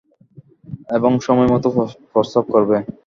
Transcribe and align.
এবং 0.89 1.11
সময়মতো 1.25 1.67
প্রস্রাব 2.11 2.45
করবে। 2.53 2.77